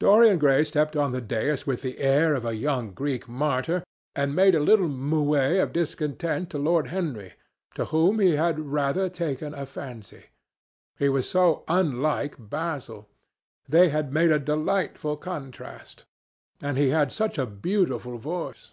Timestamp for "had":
8.34-8.58, 16.88-17.12